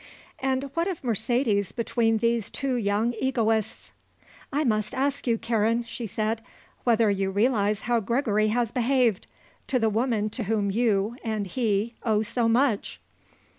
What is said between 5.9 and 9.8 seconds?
said, "whether you realise how Gregory has behaved, to